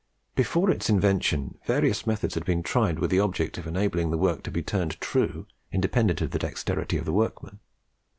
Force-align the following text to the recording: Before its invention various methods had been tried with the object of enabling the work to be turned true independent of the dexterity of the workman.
Before 0.33 0.71
its 0.71 0.89
invention 0.89 1.59
various 1.67 2.07
methods 2.07 2.33
had 2.33 2.43
been 2.43 2.63
tried 2.63 2.97
with 2.97 3.11
the 3.11 3.19
object 3.19 3.59
of 3.59 3.67
enabling 3.67 4.09
the 4.09 4.17
work 4.17 4.41
to 4.41 4.49
be 4.49 4.63
turned 4.63 4.99
true 4.99 5.45
independent 5.71 6.21
of 6.21 6.31
the 6.31 6.39
dexterity 6.39 6.97
of 6.97 7.05
the 7.05 7.13
workman. 7.13 7.59